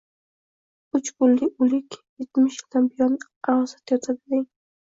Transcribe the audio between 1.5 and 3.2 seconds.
o‘lik yetmish yildan buyon